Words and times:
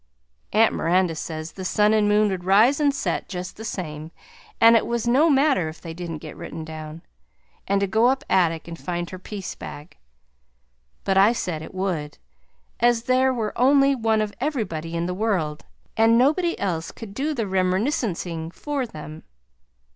Aunt 0.51 0.73
Miranda 0.73 1.13
says 1.13 1.51
the 1.51 1.63
sun 1.63 1.93
and 1.93 2.09
moon 2.09 2.29
would 2.29 2.43
rise 2.43 2.79
and 2.79 2.91
set 2.91 3.29
just 3.29 3.55
the 3.55 3.63
same, 3.63 4.09
and 4.59 4.75
it 4.75 4.87
was 4.87 5.07
no 5.07 5.29
matter 5.29 5.69
if 5.69 5.79
they 5.79 5.93
didn't 5.93 6.17
get 6.23 6.35
written 6.35 6.65
down, 6.65 7.03
and 7.67 7.81
to 7.81 7.85
go 7.85 8.07
up 8.07 8.23
attic 8.27 8.67
and 8.67 8.79
find 8.79 9.11
her 9.11 9.19
piece 9.19 9.53
bag; 9.53 9.97
but 11.03 11.19
I 11.19 11.33
said 11.33 11.61
it 11.61 11.75
would, 11.75 12.17
as 12.79 13.03
there 13.03 13.31
was 13.31 13.51
only 13.55 13.93
one 13.93 14.21
of 14.23 14.33
everybody 14.41 14.95
in 14.95 15.05
the 15.05 15.13
world, 15.13 15.65
and 15.95 16.17
nobody 16.17 16.57
else 16.59 16.91
could 16.91 17.13
do 17.13 17.35
their 17.35 17.45
remerniscensing 17.45 18.51
for 18.55 18.87
them. 18.87 19.21